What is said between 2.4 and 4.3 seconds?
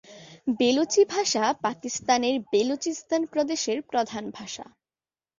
বেলুচিস্তান প্রদেশের প্রধান